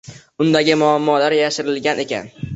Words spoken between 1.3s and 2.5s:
yashirilgan ekan